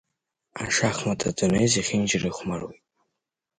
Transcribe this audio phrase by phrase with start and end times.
[0.63, 2.83] Ашахмат адунеи зехьынџьара ихәмаруеит.